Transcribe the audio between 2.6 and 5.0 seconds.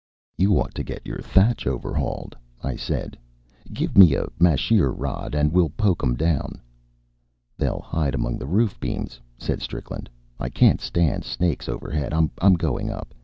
I said. "Give me a masheer